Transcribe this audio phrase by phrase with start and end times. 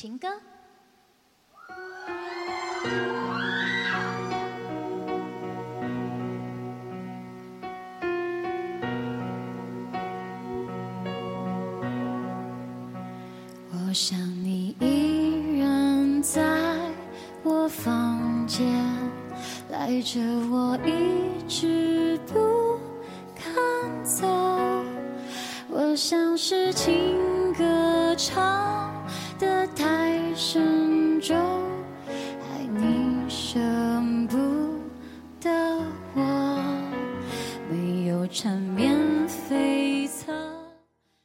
[0.00, 0.28] 情歌。
[13.72, 16.40] 我想你依然在
[17.42, 18.64] 我房间，
[19.68, 22.78] 赖着我一直不
[23.34, 24.28] 肯走。
[25.68, 28.77] 我像是情歌唱
[30.40, 31.36] 深重，
[32.06, 33.58] 爱你舍
[34.28, 34.36] 不
[35.40, 35.50] 得
[36.14, 36.20] 我，
[37.68, 38.94] 没有缠绵
[39.26, 40.26] 悱恻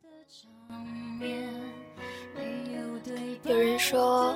[0.00, 0.82] 的场
[1.20, 1.50] 面，
[2.34, 4.34] 没有对有人说，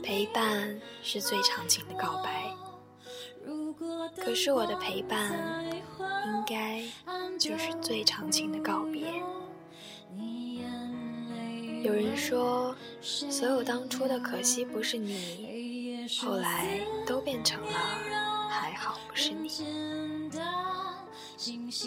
[0.00, 2.54] 陪伴是最长情的告白，
[4.24, 5.64] 可是我的陪伴
[6.26, 6.80] 应该
[7.36, 9.12] 就是最长情的告别。
[11.84, 17.72] 有人说，所有当初的可惜不是你，后来都变成了
[18.48, 19.50] 还好不是你。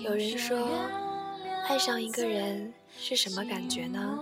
[0.03, 0.69] 有人说，
[1.67, 4.19] 爱上一个人是什么感觉呢？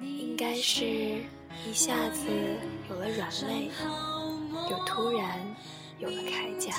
[0.00, 0.84] 应该是
[1.68, 2.28] 一下子
[2.88, 3.72] 有了软肋，
[4.70, 5.36] 又突然
[5.98, 6.76] 有了铠甲。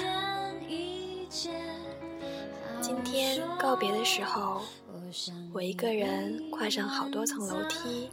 [2.87, 4.61] 今天告别的时候，
[5.51, 8.09] 我一个人跨上好多层楼梯，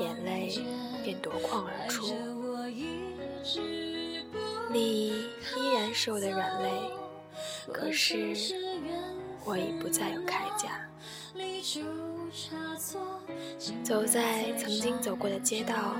[0.00, 0.52] 眼泪
[1.04, 2.12] 便夺眶而出。
[4.72, 5.10] 你
[5.56, 6.68] 依然是我的软肋，
[7.72, 8.34] 可是
[9.44, 10.84] 我已不再有铠甲。
[13.84, 15.94] 走在曾经走过的街道，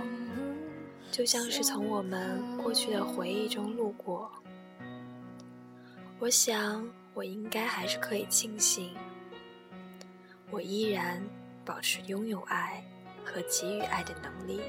[1.13, 4.29] 就像是从我们过去的回忆中路过。
[6.19, 6.85] 我想，
[7.21, 8.97] 我应该还是可以庆幸，
[10.51, 11.23] 我依然
[11.67, 12.83] 保持拥有爱
[13.23, 14.63] 和给予爱的能力。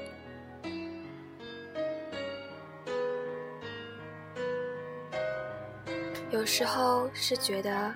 [6.30, 7.90] 有时候是觉得，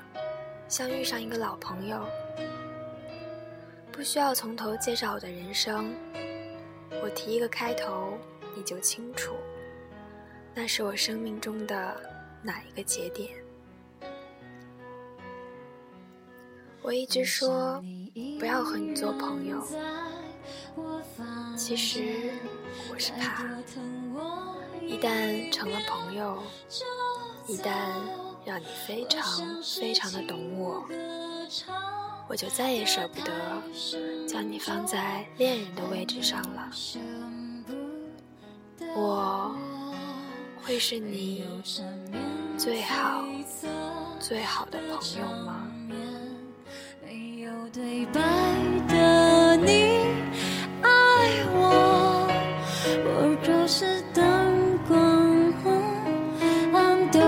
[0.68, 2.08] 像遇上一个老朋友。
[3.92, 5.94] 不需要从头介绍我的人生，
[7.02, 8.16] 我提一个开头，
[8.56, 9.34] 你就清楚，
[10.54, 12.00] 那是我生命中的
[12.42, 13.45] 哪一个节点。
[16.86, 17.82] 我一直说
[18.38, 19.60] 不要和你做朋友，
[21.56, 22.30] 其实
[22.88, 23.44] 我是怕，
[24.80, 26.40] 一旦成了朋友，
[27.48, 27.72] 一旦
[28.44, 30.86] 让你非常非常的懂我。
[32.28, 33.32] 我就再也舍不得
[34.28, 36.70] 将你放在恋人的位置上了。
[38.94, 39.52] 我
[40.62, 41.44] 会是你
[42.56, 43.24] 最好
[44.20, 45.68] 最好的朋友吗？
[47.76, 48.20] 没有对白
[48.88, 49.98] 的你
[50.80, 50.88] 爱
[51.54, 52.26] 我，
[53.04, 54.24] 我若是灯
[54.88, 54.96] 光
[55.62, 55.64] 昏
[56.72, 57.20] 暗都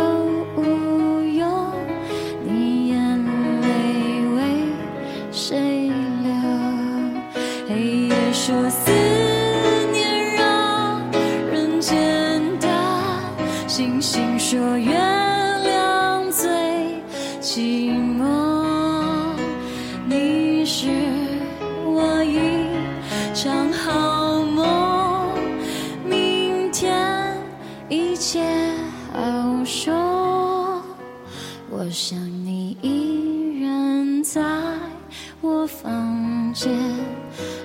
[0.57, 1.73] 无用，
[2.45, 3.25] 你眼
[3.61, 3.67] 泪
[4.37, 4.39] 为
[5.31, 5.91] 谁
[6.23, 6.33] 流？
[7.69, 8.91] 黑夜说思
[9.93, 11.03] 念让
[11.53, 12.69] 人间大，
[13.67, 16.49] 星星说月亮最
[17.41, 18.48] 寂寞。
[28.29, 28.43] 一切
[29.11, 30.83] 好说。
[31.71, 34.43] 我想你依然在
[35.41, 36.71] 我房间，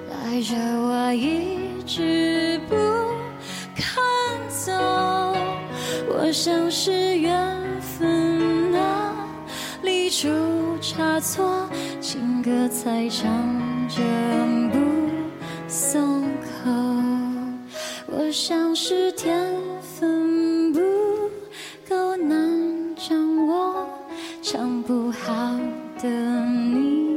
[0.09, 2.77] 赖着我一直不
[3.75, 4.01] 肯
[4.47, 4.71] 走。
[6.07, 9.13] 我想是缘分哪
[9.81, 10.29] 里出
[10.79, 11.67] 差错，
[11.99, 13.29] 情歌才唱
[13.89, 14.01] 着
[14.71, 14.79] 不
[15.67, 16.71] 松口。
[18.07, 19.53] 我想是天
[24.45, 25.33] 唱不好
[26.01, 27.12] 的你。